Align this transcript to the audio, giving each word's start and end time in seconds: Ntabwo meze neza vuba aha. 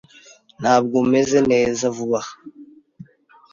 Ntabwo 0.61 0.97
meze 1.11 1.37
neza 1.51 1.83
vuba 1.95 2.19
aha. 2.23 2.31